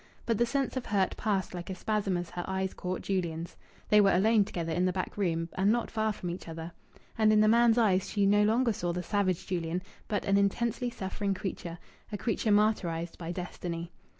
But 0.25 0.39
the 0.39 0.47
sense 0.47 0.75
of 0.75 0.87
hurt 0.87 1.15
passed 1.15 1.53
like 1.53 1.69
a 1.69 1.75
spasm 1.75 2.17
as 2.17 2.31
her 2.31 2.43
eyes 2.47 2.73
caught 2.73 3.03
Julian's. 3.03 3.55
They 3.89 4.01
were 4.01 4.09
alone 4.11 4.45
together 4.45 4.71
in 4.73 4.85
the 4.85 4.91
back 4.91 5.15
room 5.15 5.47
and 5.53 5.71
not 5.71 5.91
far 5.91 6.11
from 6.11 6.31
each 6.31 6.47
other. 6.47 6.71
And 7.19 7.31
in 7.31 7.39
the 7.39 7.47
man's 7.47 7.77
eyes 7.77 8.09
she 8.09 8.25
no 8.25 8.41
longer 8.41 8.73
saw 8.73 8.93
the 8.93 9.03
savage 9.03 9.45
Julian, 9.45 9.83
but 10.07 10.25
an 10.25 10.37
intensely 10.37 10.89
suffering 10.89 11.35
creature, 11.35 11.77
a 12.11 12.17
creature 12.17 12.49
martyrized 12.51 13.19
by 13.19 13.31
destiny. 13.31 13.91